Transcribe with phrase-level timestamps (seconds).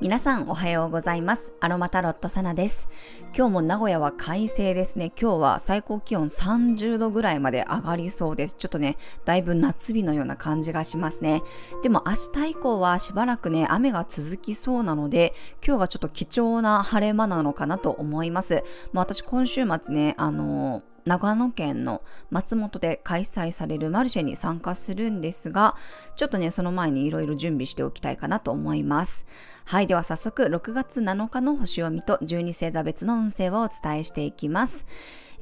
[0.00, 1.52] 皆さんおはようございます。
[1.58, 2.88] アロマタロットサナです。
[3.36, 5.10] 今日も名古屋は快晴ですね。
[5.20, 8.54] 今日は最高気温30度ぐらいまで上がりそうです。
[8.56, 11.42] ちょっとね、だいぶ夏日のような感じがしますね。
[11.82, 12.12] でも明
[12.44, 15.34] 日以降はしばらくね、雨が続きそうなので、
[15.66, 18.62] 今日がちょっと貴重な晴れ間なのかなと思います。
[18.92, 25.76] まあ、私今週末ね、あのー長野県の松本で開催されるマルシェに参加するんですが、
[26.16, 29.26] ちょっとね、その前にいろいろ準備しておきたいかなと思います。
[29.64, 34.86] はい、では早速6月7日の星読みと12星座別の運勢をお伝えしていきます。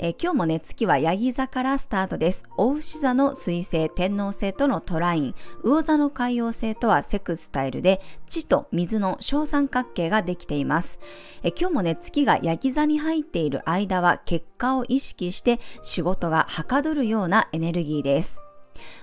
[0.03, 2.45] えー、今日もね、月はヤギ座からスタートです。
[2.57, 10.99] お牛座の水星、天王星とのトライン、魚座の海洋星とはセクスタイルで、地と水の小三角形ができています。
[11.43, 18.41] えー、今日もね、月がヤギ座に入っている間は結果を意識して仕事がはかどるようなエネルギーです。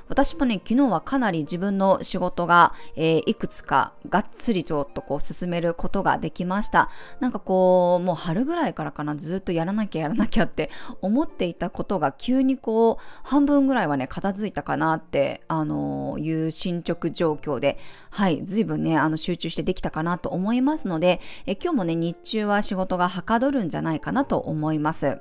[0.10, 6.90] 私もね、昨日はかなり自分の仕事が、えー、いくつかがっつりちょっとこう進めることができました。
[7.20, 10.70] なんかこう、もう春ぐらいからかな、ずっとやらなきゃやらなきゃって
[11.02, 17.78] 思っていたことが急にこう、半分ぐらいはね、片付いたかなって、あのー、いう進捗状況で、
[18.12, 25.20] はい、随分ね、あの、集中してできたかなと思いますので、え今日もね、日中は仕事がはかどるんじゃないかなと思います。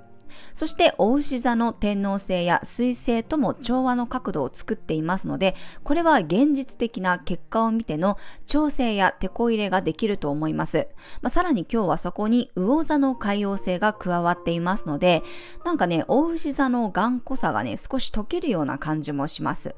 [0.55, 10.89] そしてお牛座の天王星や水星とも調和の角度を作っていますので、これは現実的な結果を見ての調整や手こ入れができると思います。
[11.23, 15.23] まあ、さらに今日はそこに魚座の海洋星が加わっていますので、
[15.65, 19.75] なんかね、お牛座の頑固さがね、少し溶けるような感じもします。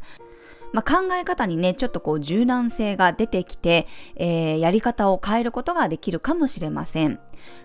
[0.72, 7.20] まあ、考え方にね、ちょっとこう柔軟性が出てきて、えー、やり方を変えることができるかもしれません。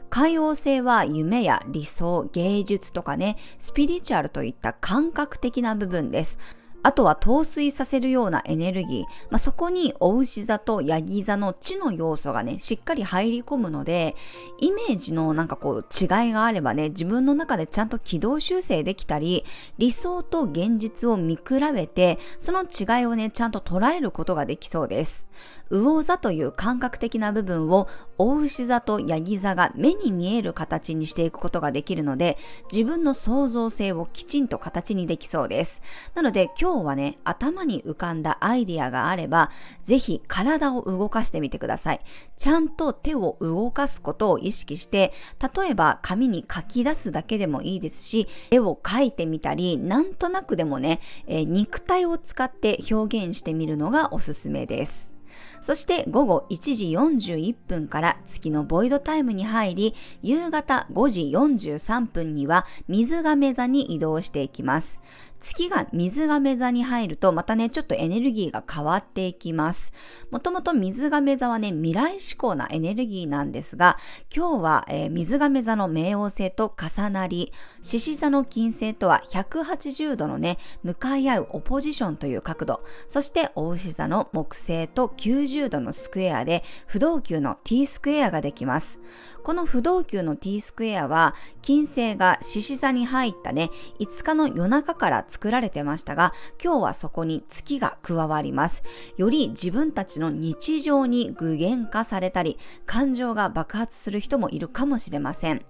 [0.10, 6.38] 海王星は夢や理想、芸術とかね、スピリチュアルといった感覚的な部分です。
[6.84, 14.16] あとは陶酔させるようなエネルギー、まあ、そこにお牛座とヤギ座の地の要素がね、しっかり入り込むので、
[14.60, 19.46] イメージのなんかこう違いがあればね、自分の中でちゃんと軌道修正できたり、
[19.78, 25.26] 理想と現実を見比べて、その違いをね、ちゃんと捉えることができそうです。
[25.70, 27.88] 魚座という感覚的な部分を
[28.18, 32.38] 大牛座とヤギ座が目に見える形にしていくことができるので、
[32.72, 35.82] 自分の創造性をきちんと形にできそうです。
[36.16, 39.52] なので今日はね、頭に浮かんだアイディアがあれば、
[39.84, 42.02] ぜひ体を動かしてみてください。
[42.38, 45.14] ちゃんと手を動かすことを意識して、
[45.56, 55.13] 例えば紙に書き出すだけでもいいですし、絵を描いてみたり、なんとなくでもね、えー、肉体を使って表現してみるのがおすすめです。
[55.62, 65.00] そして午後1時41分から月のボイドタイムに入り、夕方5時43分には水亀座に移動していきます。
[65.44, 69.92] 月が水亀座に入ると、またね、ちょっとエネルギーが変わっていきます。
[70.32, 73.98] もともと水亀座はね、未来志向なエネルギーなんですが、
[74.34, 77.52] 今日は、えー、水亀座の冥王星と重なり、
[77.82, 88.98] 獅子座の金星とは180度のね、向かい合うオポジションという角度、そして大牛座の木星と90度のスクエアで、不動級の T スクエアができます。
[89.44, 96.32] この不動級の T スクエアは、金星が獅子座に入ったね、5日の夜中から作られてましたが、
[96.64, 98.84] 今日はそこに月が加わります。
[99.18, 105.66] より自分たちの日常に具現化されたり、感情が爆発する人もいるかもしれません。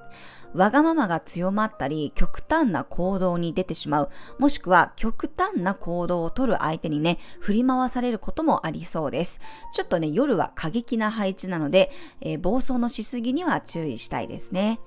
[0.53, 9.39] わがままが強まったり、極端な行動に出てしまう、もしくは極端な行動をとる相手にね、振り回されることもありそうです。
[9.73, 14.81] ちょっとね、夜は過激な配置なので、えー、暴走のしすぎには注意したいですね。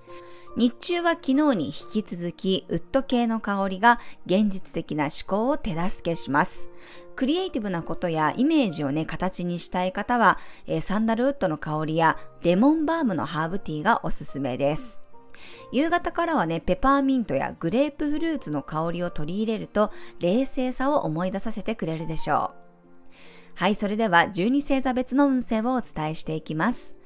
[0.57, 6.71] 日中は昨日に引き続き、ウッド系の香りが現実的な思考を手助けします。
[7.15, 14.99] クリエイティブなことやイメージをね、形にしたい方は、え、サンダルウッドの香りやレモンバームのハーブティーがおすすめです。
[15.73, 22.67] 夕方からはね、ペパーミントやグレープフルーツの香りを取り入れると、冷静さを思い出させてくれるでしょう。
[23.57, 26.97] はい、それでは12星座別の運勢をお伝えしていきます。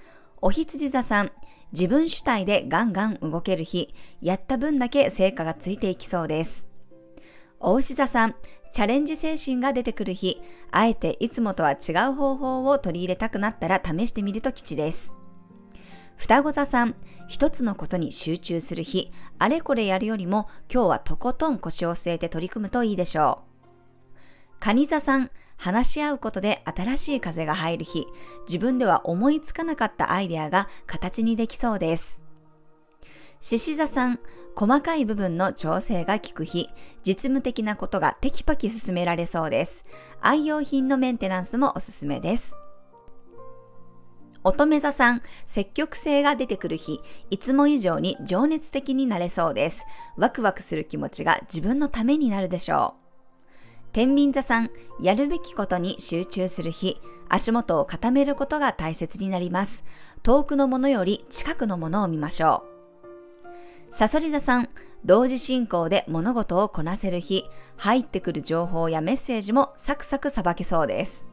[0.40, 1.32] お羊座さん、
[1.72, 6.68] 自分主体でガンガン動ける日、やった分だけ成果がついていきそうです。
[7.60, 8.34] お牛座さん、
[8.72, 10.40] チャレンジ精神が出てくる日、
[10.70, 15.12] あえていつもとは違う方法を取り入れたくなったら試してみると吉です。
[16.16, 16.94] 双子座さん、
[17.28, 24.58] 一つのことに集中する日、あれこれやるよりも今日はとことん腰を据えて取り組むといいでしょう。
[24.60, 28.06] 蟹座さん、話し合うことで新しい風が入る日、
[28.46, 32.22] 自分では思いつかなかったアイデアが形にできそうです。
[33.42, 34.20] 獅子座さん、
[34.56, 36.70] 細かい部分の調整が効く日、
[37.06, 39.84] 実務的なことがテキパキ進められそうです。
[40.22, 42.56] 愛用品のメンテナンスもおすすめです。
[44.42, 49.84] 乙女座さん、積極性が出てくる日、いつも以上に情熱的になれそうです。
[50.16, 52.99] ワクワクする気持ちが自分のためになるでしょう。
[53.92, 54.70] 天秤座さん、
[55.00, 59.82] やるべきことに集中する日、足元を固めることが大切になります。
[60.22, 62.64] 遠くのものより近くのものを見ましょ
[63.90, 63.94] う。
[63.94, 64.68] さそり座さん、
[65.04, 67.44] 同時進行で物事をこなせる日、
[67.78, 71.26] 入ってくる情報やメッセージもサクサクさばけそうです。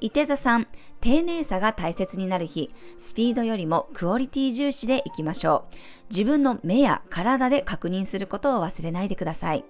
[0.00, 0.68] 伊手座さん、
[1.00, 5.74] 丁寧さが大切になる日、スピードよりもクオリティ重視でいきましょう。
[6.10, 9.64] 自分の目や体で確認することを忘れないでください。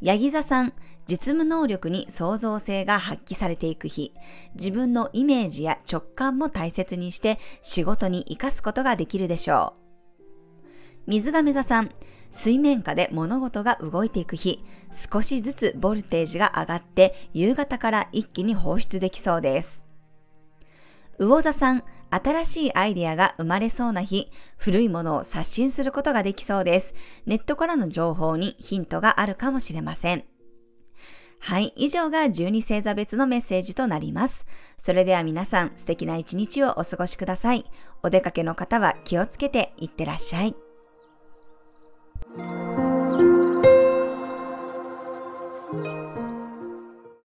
[0.00, 0.72] ヤギ座さん、
[1.06, 4.14] 実務能力に創造性が発揮されていく日、
[4.54, 9.74] 自分のイメージや直感も大切にして仕事に活かすことができるでしょ
[11.06, 11.10] う。
[11.10, 11.90] 水亀座さん、
[12.30, 19.84] 水面下で物事が動いていく日、少しずつボルテージが上がって夕方から一気に放出できそうです。
[21.18, 26.94] 魚座さん、新しいアイデアが生まれそうな日、古いものを刷新することができそうです。
[27.26, 30.24] ネットからの情報にヒントがあるかもしれません。
[31.40, 34.46] はい、以上が12星座別のメッセージとなります。
[34.76, 37.64] それでは皆さん素敵な一日をお過ごしください。
[38.02, 40.69] お出かけの方は気をつけていってらっしゃい。